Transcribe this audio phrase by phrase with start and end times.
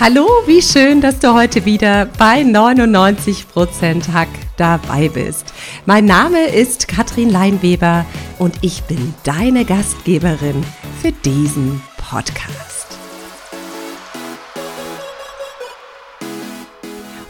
[0.00, 5.52] Hallo, wie schön, dass du heute wieder bei 99% Hack dabei bist.
[5.84, 8.06] Mein Name ist Katrin Leinweber
[8.38, 10.64] und ich bin deine Gastgeberin
[11.02, 12.69] für diesen Podcast.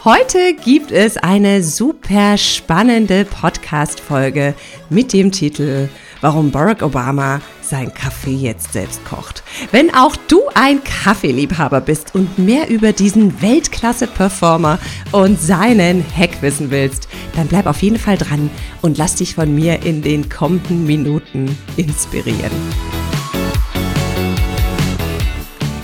[0.03, 4.55] Heute gibt es eine super spannende Podcast-Folge
[4.89, 5.89] mit dem Titel
[6.21, 9.43] Warum Barack Obama sein Kaffee jetzt selbst kocht.
[9.71, 14.79] Wenn auch du ein Kaffeeliebhaber bist und mehr über diesen Weltklasse-Performer
[15.11, 18.49] und seinen Hack wissen willst, dann bleib auf jeden Fall dran
[18.81, 22.49] und lass dich von mir in den kommenden Minuten inspirieren.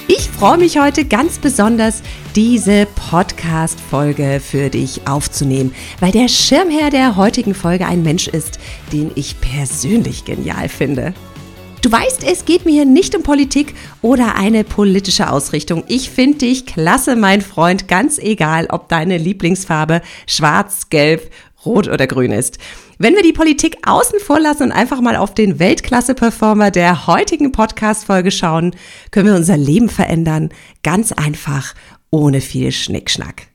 [0.07, 2.01] Ich freue mich heute ganz besonders,
[2.37, 8.59] diese Podcast-Folge für dich aufzunehmen, weil der Schirmherr der heutigen Folge ein Mensch ist,
[8.93, 11.15] den ich persönlich genial finde.
[11.81, 15.83] Du weißt, es geht mir hier nicht um Politik oder eine politische Ausrichtung.
[15.87, 21.31] Ich finde dich klasse, mein Freund, ganz egal, ob deine Lieblingsfarbe schwarz, gelb,
[21.65, 22.59] rot oder grün ist.
[22.99, 27.51] Wenn wir die Politik außen vor lassen und einfach mal auf den Weltklasse-Performer der heutigen
[27.51, 28.75] Podcast-Folge schauen,
[29.09, 30.49] können wir unser Leben verändern.
[30.83, 31.73] Ganz einfach,
[32.09, 33.47] ohne viel Schnickschnack.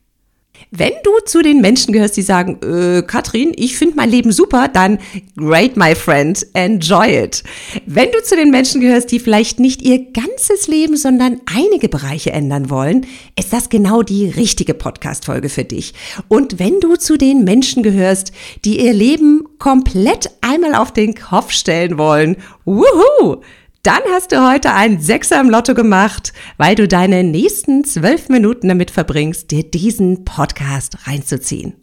[0.71, 4.69] Wenn du zu den Menschen gehörst, die sagen, äh, Katrin, ich finde mein Leben super,
[4.69, 4.99] dann
[5.37, 7.43] great, my friend, enjoy it.
[7.85, 12.33] Wenn du zu den Menschen gehörst, die vielleicht nicht ihr ganzes Leben, sondern einige Bereiche
[12.33, 13.07] ändern wollen,
[13.39, 15.93] ist das genau die richtige Podcast-Folge für dich.
[16.29, 18.33] Und wenn du zu den Menschen gehörst,
[18.65, 23.43] die ihr Leben komplett einmal auf den Kopf stellen wollen, wuhu!
[23.85, 28.69] Dann hast du heute einen Sechser im Lotto gemacht, weil du deine nächsten zwölf Minuten
[28.69, 31.75] damit verbringst, dir diesen Podcast reinzuziehen.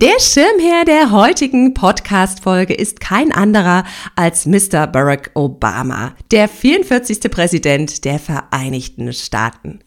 [0.00, 4.86] Der Schirmherr der heutigen Podcast-Folge ist kein anderer als Mr.
[4.86, 7.30] Barack Obama, der 44.
[7.30, 9.80] Präsident der Vereinigten Staaten.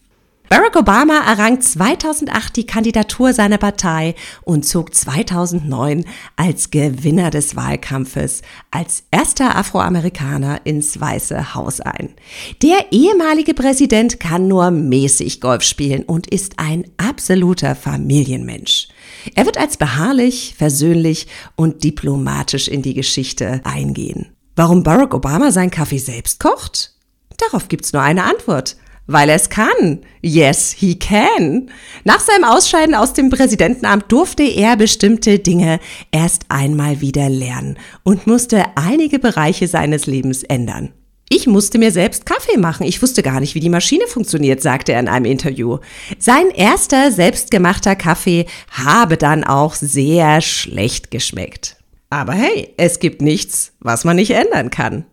[0.50, 6.06] Barack Obama errang 2008 die Kandidatur seiner Partei und zog 2009
[6.38, 12.16] als Gewinner des Wahlkampfes als erster Afroamerikaner ins Weiße Haus ein.
[12.64, 18.88] Der ehemalige Präsident kann nur mäßig Golf spielen und ist ein absoluter Familienmensch.
[19.36, 21.28] Er wird als beharrlich, versöhnlich
[21.58, 24.32] und diplomatisch in die Geschichte eingehen.
[24.56, 26.96] Warum Barack Obama seinen Kaffee selbst kocht?
[27.38, 28.78] Darauf gibt's nur eine Antwort
[29.10, 30.00] weil er es kann.
[30.22, 31.70] Yes, he can.
[32.04, 35.80] Nach seinem Ausscheiden aus dem Präsidentenamt durfte er bestimmte Dinge
[36.12, 40.94] erst einmal wieder lernen und musste einige Bereiche seines Lebens ändern.
[41.32, 42.86] Ich musste mir selbst Kaffee machen.
[42.86, 45.78] Ich wusste gar nicht, wie die Maschine funktioniert, sagte er in einem Interview.
[46.18, 51.78] Sein erster selbstgemachter Kaffee habe dann auch sehr schlecht geschmeckt.
[52.10, 55.06] Aber hey, es gibt nichts, was man nicht ändern kann.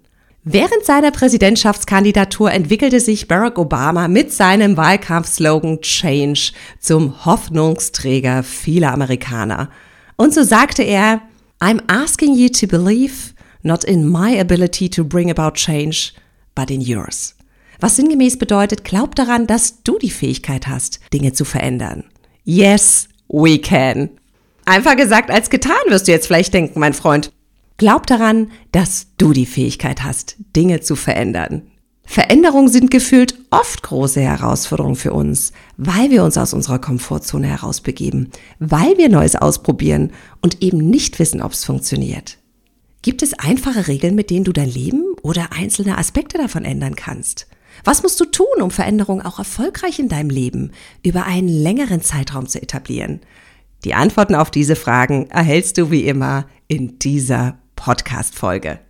[0.49, 9.71] Während seiner Präsidentschaftskandidatur entwickelte sich Barack Obama mit seinem Wahlkampfslogan Change zum Hoffnungsträger vieler Amerikaner.
[10.15, 11.21] Und so sagte er,
[11.61, 16.13] I'm asking you to believe not in my ability to bring about change,
[16.55, 17.35] but in yours.
[17.81, 22.05] Was sinngemäß bedeutet, glaub daran, dass du die Fähigkeit hast, Dinge zu verändern.
[22.45, 24.11] Yes, we can.
[24.65, 27.33] Einfach gesagt als getan, wirst du jetzt vielleicht denken, mein Freund.
[27.79, 31.63] Glaub daran, dass du die Fähigkeit hast, Dinge zu verändern.
[32.07, 38.31] Veränderungen sind gefühlt oft große Herausforderungen für uns, weil wir uns aus unserer Komfortzone herausbegeben,
[38.61, 42.39] weil wir Neues ausprobieren und eben nicht wissen, ob es funktioniert.
[43.03, 47.49] Gibt es einfache Regeln, mit denen du dein Leben oder einzelne Aspekte davon ändern kannst?
[47.85, 50.71] Was musst du tun, um Veränderungen auch erfolgreich in deinem Leben
[51.05, 53.21] über einen längeren Zeitraum zu etablieren?
[53.85, 58.81] Die Antworten auf diese Fragen erhältst du wie immer in dieser Podcast-Folge.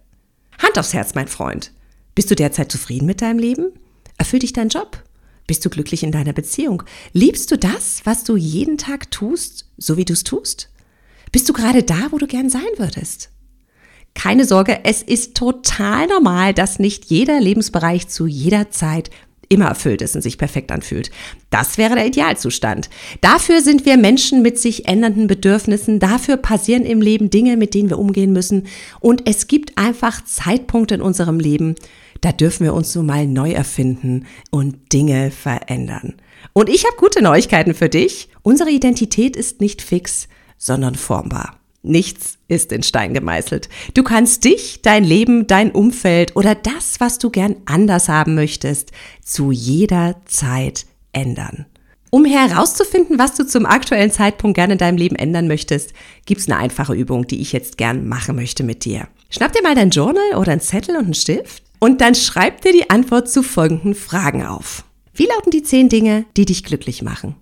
[0.59, 1.73] Hand aufs Herz, mein Freund.
[2.15, 3.73] Bist du derzeit zufrieden mit deinem Leben?
[4.17, 5.03] Erfüllt dich dein Job?
[5.47, 6.83] Bist du glücklich in deiner Beziehung?
[7.13, 10.71] Liebst du das, was du jeden Tag tust, so wie du es tust?
[11.31, 13.31] Bist du gerade da, wo du gern sein würdest?
[14.15, 19.11] Keine Sorge, es ist total normal, dass nicht jeder Lebensbereich zu jeder Zeit
[19.49, 21.11] immer erfüllt ist und sich perfekt anfühlt.
[21.51, 22.91] Das wäre der Idealzustand.
[23.21, 25.99] Dafür sind wir Menschen mit sich ändernden Bedürfnissen.
[25.99, 28.67] Dafür passieren im Leben Dinge, mit denen wir umgehen müssen.
[29.01, 31.75] Und es gibt einfach Zeitpunkte in unserem Leben,
[32.21, 36.15] da dürfen wir uns so mal neu erfinden und Dinge verändern.
[36.53, 38.31] Und ich habe gute Neuigkeiten für dich.
[38.43, 40.29] Unsere Identität ist nicht fix.
[40.59, 41.61] sondern formbar.
[41.87, 43.69] Nichts ist in Stein gemeißelt.
[43.95, 48.91] Du kannst dich, dein Leben, dein Umfeld oder das, was du gern anders haben möchtest,
[49.23, 51.67] zu jeder Zeit ändern.
[52.11, 55.93] Um herauszufinden, was du zum aktuellen Zeitpunkt gerne in deinem Leben ändern möchtest,
[56.25, 59.09] gibt's eine einfache Übung, die ich jetzt gern machen möchte mit dir.
[59.31, 62.73] Schnapp dir mal dein Journal oder einen Zettel und einen Stift und dann schreib dir
[62.73, 64.85] die Antwort zu folgenden Fragen auf.
[65.15, 67.37] Wie lauten die zehn Dinge, die dich glücklich machen?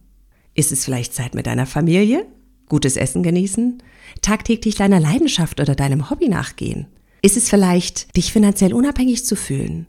[0.55, 2.27] Ist es vielleicht Zeit mit deiner Familie?
[2.69, 3.83] Gutes Essen genießen?
[4.23, 6.87] Tagtäglich deiner Leidenschaft oder deinem Hobby nachgehen?
[7.23, 9.87] Ist es vielleicht, dich finanziell unabhängig zu fühlen?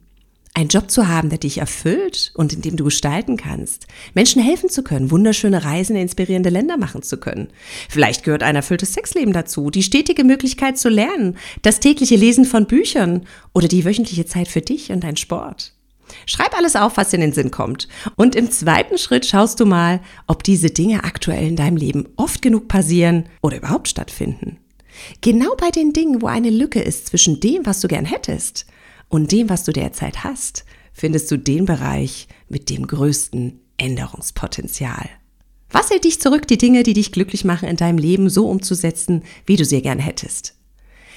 [0.57, 3.88] Ein Job zu haben, der dich erfüllt und in dem du gestalten kannst.
[4.13, 7.50] Menschen helfen zu können, wunderschöne Reisen in inspirierende Länder machen zu können.
[7.89, 12.68] Vielleicht gehört ein erfülltes Sexleben dazu, die stetige Möglichkeit zu lernen, das tägliche Lesen von
[12.68, 15.75] Büchern oder die wöchentliche Zeit für dich und dein Sport.
[16.25, 17.88] Schreib alles auf, was in den Sinn kommt.
[18.16, 22.42] Und im zweiten Schritt schaust du mal, ob diese Dinge aktuell in deinem Leben oft
[22.42, 24.57] genug passieren oder überhaupt stattfinden.
[25.22, 28.66] Genau bei den Dingen, wo eine Lücke ist zwischen dem, was du gern hättest
[29.10, 35.10] und dem, was du derzeit hast, findest du den Bereich mit dem größten Änderungspotenzial.
[35.69, 39.24] Was hält dich zurück, die Dinge, die dich glücklich machen, in deinem Leben so umzusetzen,
[39.45, 40.56] wie du sie gern hättest?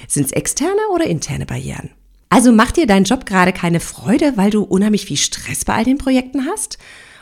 [0.09, 1.91] Sind es externe oder interne Barrieren?
[2.29, 5.85] Also macht dir dein Job gerade keine Freude, weil du unheimlich viel Stress bei all
[5.85, 6.79] den Projekten hast?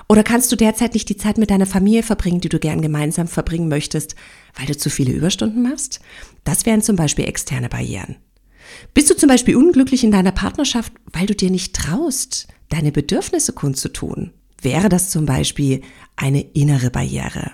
[0.08, 3.26] Oder kannst du derzeit nicht die Zeit mit deiner Familie verbringen, die du gern gemeinsam
[3.26, 4.14] verbringen möchtest,
[4.56, 6.00] weil du zu viele Überstunden machst?
[6.44, 8.17] Das wären zum Beispiel externe Barrieren.
[8.94, 13.52] Bist du zum Beispiel unglücklich in deiner Partnerschaft, weil du dir nicht traust, deine Bedürfnisse
[13.52, 14.32] kundzutun?
[14.61, 15.82] Wäre das zum Beispiel
[16.17, 17.52] eine innere Barriere?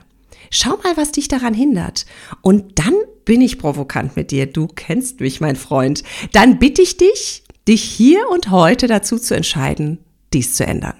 [0.50, 2.06] Schau mal, was dich daran hindert.
[2.42, 4.46] Und dann bin ich provokant mit dir.
[4.46, 6.02] Du kennst mich, mein Freund.
[6.32, 9.98] Dann bitte ich dich, dich hier und heute dazu zu entscheiden,
[10.32, 10.94] dies zu ändern.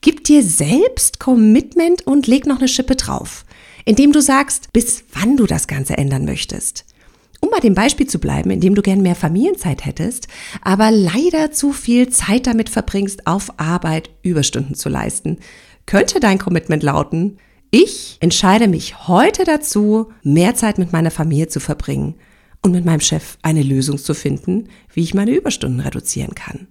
[0.00, 3.44] Gib dir selbst Commitment und leg noch eine Schippe drauf,
[3.84, 6.86] indem du sagst, bis wann du das Ganze ändern möchtest.
[7.40, 10.28] Um bei dem Beispiel zu bleiben, in dem du gern mehr Familienzeit hättest,
[10.62, 15.38] aber leider zu viel Zeit damit verbringst, auf Arbeit Überstunden zu leisten,
[15.86, 17.38] könnte dein Commitment lauten,
[17.70, 22.16] ich entscheide mich heute dazu, mehr Zeit mit meiner Familie zu verbringen
[22.62, 26.66] und mit meinem Chef eine Lösung zu finden, wie ich meine Überstunden reduzieren kann.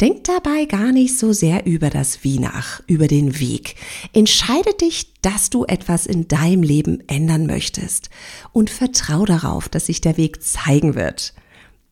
[0.00, 3.76] Denk dabei gar nicht so sehr über das Wie nach, über den Weg.
[4.12, 8.10] Entscheide dich, dass du etwas in deinem Leben ändern möchtest
[8.52, 11.32] und vertrau darauf, dass sich der Weg zeigen wird.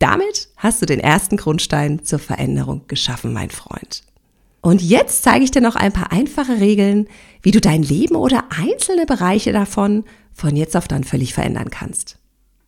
[0.01, 4.03] Damit hast du den ersten Grundstein zur Veränderung geschaffen, mein Freund.
[4.63, 7.09] Und jetzt zeige ich dir noch ein paar einfache Regeln,
[7.43, 12.17] wie du dein Leben oder einzelne Bereiche davon von jetzt auf dann völlig verändern kannst.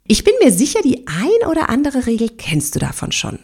[0.06, 3.38] Ich bin mir sicher, die ein oder andere Regel kennst du davon schon.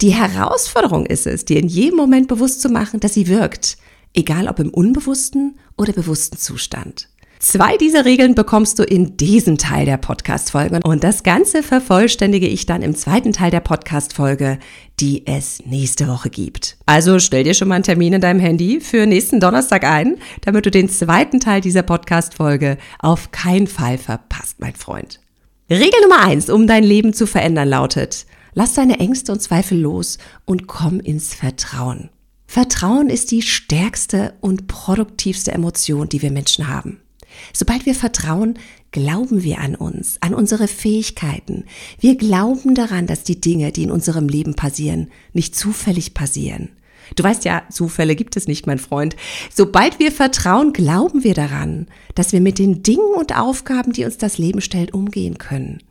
[0.00, 3.78] Die Herausforderung ist es, dir in jedem Moment bewusst zu machen, dass sie wirkt,
[4.14, 7.08] egal ob im unbewussten oder bewussten Zustand.
[7.38, 12.66] Zwei dieser Regeln bekommst du in diesem Teil der Podcast-Folge und das Ganze vervollständige ich
[12.66, 14.58] dann im zweiten Teil der Podcast-Folge,
[15.00, 16.78] die es nächste Woche gibt.
[16.86, 20.64] Also stell dir schon mal einen Termin in deinem Handy für nächsten Donnerstag ein, damit
[20.64, 25.20] du den zweiten Teil dieser Podcast-Folge auf keinen Fall verpasst, mein Freund.
[25.68, 30.16] Regel Nummer eins, um dein Leben zu verändern, lautet, Lass deine Ängste und Zweifel los
[30.46, 32.08] und komm ins Vertrauen.
[32.46, 37.00] Vertrauen ist die stärkste und produktivste Emotion, die wir Menschen haben.
[37.52, 38.58] Sobald wir vertrauen,
[38.90, 41.64] glauben wir an uns, an unsere Fähigkeiten.
[42.00, 46.70] Wir glauben daran, dass die Dinge, die in unserem Leben passieren, nicht zufällig passieren.
[47.14, 49.14] Du weißt ja, Zufälle gibt es nicht, mein Freund.
[49.54, 54.18] Sobald wir vertrauen, glauben wir daran, dass wir mit den Dingen und Aufgaben, die uns
[54.18, 55.82] das Leben stellt, umgehen können.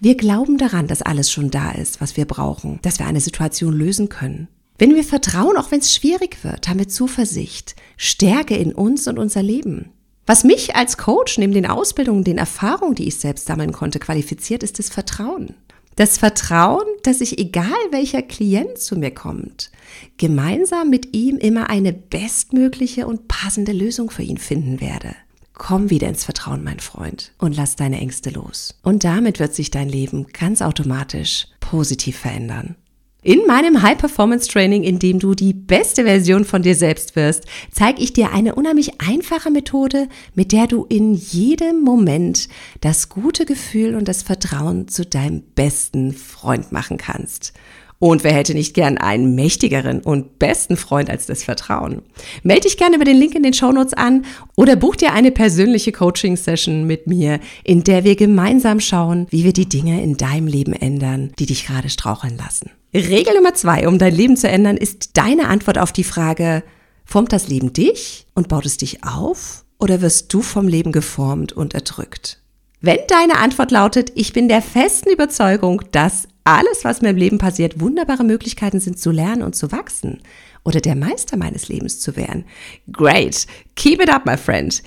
[0.00, 3.74] Wir glauben daran, dass alles schon da ist, was wir brauchen, dass wir eine Situation
[3.74, 4.48] lösen können.
[4.78, 9.18] Wenn wir vertrauen, auch wenn es schwierig wird, haben wir Zuversicht, Stärke in uns und
[9.18, 9.90] unser Leben.
[10.26, 14.62] Was mich als Coach neben den Ausbildungen, den Erfahrungen, die ich selbst sammeln konnte, qualifiziert,
[14.62, 15.54] ist das Vertrauen.
[15.96, 19.70] Das Vertrauen, dass ich, egal welcher Klient zu mir kommt,
[20.16, 25.14] gemeinsam mit ihm immer eine bestmögliche und passende Lösung für ihn finden werde.
[25.52, 28.78] Komm wieder ins Vertrauen, mein Freund, und lass deine Ängste los.
[28.82, 32.76] Und damit wird sich dein Leben ganz automatisch positiv verändern.
[33.24, 37.44] In meinem High Performance Training, in dem du die beste Version von dir selbst wirst,
[37.70, 42.48] zeige ich dir eine unheimlich einfache Methode, mit der du in jedem Moment
[42.80, 47.52] das gute Gefühl und das Vertrauen zu deinem besten Freund machen kannst.
[48.00, 52.02] Und wer hätte nicht gern einen mächtigeren und besten Freund als das Vertrauen?
[52.42, 54.24] Melde dich gerne über den Link in den Shownotes an
[54.56, 59.52] oder buch dir eine persönliche Coaching-Session mit mir, in der wir gemeinsam schauen, wie wir
[59.52, 62.72] die Dinge in deinem Leben ändern, die dich gerade straucheln lassen.
[62.94, 66.62] Regel Nummer zwei, um dein Leben zu ändern, ist deine Antwort auf die Frage,
[67.06, 71.52] formt das Leben dich und baut es dich auf oder wirst du vom Leben geformt
[71.52, 72.42] und erdrückt?
[72.82, 77.38] Wenn deine Antwort lautet, ich bin der festen Überzeugung, dass alles, was mir im Leben
[77.38, 80.20] passiert, wunderbare Möglichkeiten sind zu lernen und zu wachsen
[80.64, 82.44] oder der Meister meines Lebens zu werden.
[82.90, 83.46] Great.
[83.76, 84.82] Keep it up, my friend.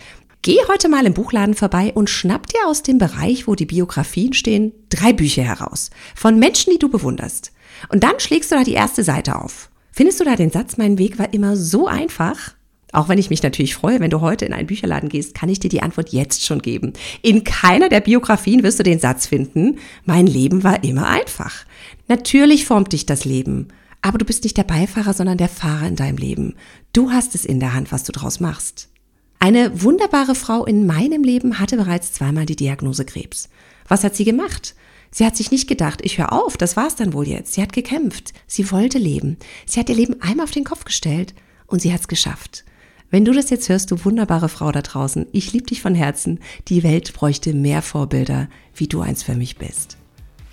[0.46, 4.34] Geh heute mal im Buchladen vorbei und schnapp dir aus dem Bereich, wo die Biografien
[4.34, 5.90] stehen, drei Bücher heraus.
[6.14, 7.52] Von Menschen, die du bewunderst.
[7.90, 9.72] Und dann schlägst du da die erste Seite auf.
[9.92, 12.54] Findest du da den Satz, mein Weg war immer so einfach?
[12.92, 15.60] Auch wenn ich mich natürlich freue, wenn du heute in einen Bücherladen gehst, kann ich
[15.60, 16.94] dir die Antwort jetzt schon geben.
[17.24, 21.66] In keiner der Biografien wirst du den Satz finden, mein Leben war immer einfach.
[22.08, 23.70] Natürlich formt dich das Leben,
[24.04, 26.54] aber du bist nicht der Beifahrer, sondern der Fahrer in deinem Leben.
[26.94, 28.90] Du hast es in der Hand, was du draus machst.
[29.40, 33.50] Eine wunderbare Frau in meinem Leben hatte bereits zweimal die Diagnose Krebs.
[33.88, 34.76] Was hat sie gemacht?
[35.12, 37.54] Sie hat sich nicht gedacht, ich höre auf, das war's dann wohl jetzt.
[37.54, 38.34] Sie hat gekämpft.
[38.48, 39.38] Sie wollte leben.
[39.66, 41.34] Sie hat ihr Leben einmal auf den Kopf gestellt
[41.68, 42.66] und sie hat's geschafft.
[43.12, 46.40] Wenn du das jetzt hörst, du wunderbare Frau da draußen, ich liebe dich von Herzen.
[46.68, 49.98] Die Welt bräuchte mehr Vorbilder, wie du eins für mich bist.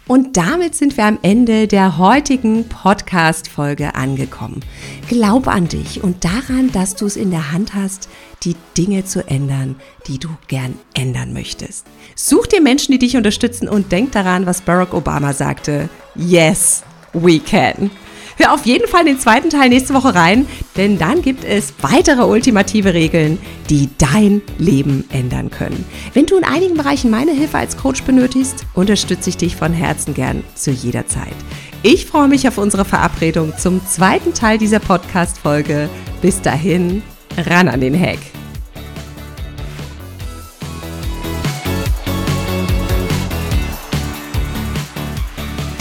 [0.09, 4.61] Und damit sind wir am Ende der heutigen Podcast-Folge angekommen.
[5.09, 8.09] Glaub an dich und daran, dass du es in der Hand hast,
[8.43, 9.77] die Dinge zu ändern,
[10.09, 11.87] die du gern ändern möchtest.
[12.17, 15.89] Such dir Menschen, die dich unterstützen und denk daran, was Barack Obama sagte.
[16.17, 16.83] Yes,
[17.13, 17.91] we can.
[18.37, 20.47] Hör auf jeden Fall den zweiten Teil nächste Woche rein,
[20.77, 25.85] denn dann gibt es weitere ultimative Regeln, die dein Leben ändern können.
[26.15, 30.15] Wenn du in einigen Bereichen meine Hilfe als Coach benötigst, unterstütze ich dich von Herzen
[30.15, 31.35] gern zu jeder Zeit.
[31.83, 35.89] Ich freue mich auf unsere Verabredung zum zweiten Teil dieser Podcast-Folge.
[36.21, 37.03] Bis dahin,
[37.37, 38.19] ran an den Hack.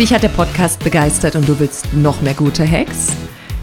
[0.02, 3.10] Dich hat der Podcast begeistert und du willst noch mehr gute Hacks?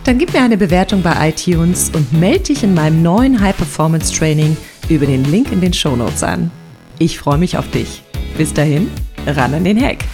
[0.04, 4.16] Dann gib mir eine Bewertung bei iTunes und melde dich in meinem neuen High Performance
[4.16, 4.56] Training
[4.88, 6.52] über den Link in den Show Notes an.
[7.00, 8.04] Ich freue mich auf dich.
[8.36, 8.88] Bis dahin,
[9.26, 10.04] ran an den Hack.